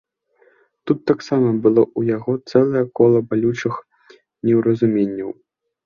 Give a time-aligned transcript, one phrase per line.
[0.91, 3.75] Тут таксама было ў яго цэлае кола балючых
[4.45, 5.29] неўразуменняў.